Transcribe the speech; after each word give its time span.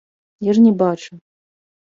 Я 0.49 0.55
ж 0.59 0.63
не 0.67 0.73
бачыў. 0.81 1.17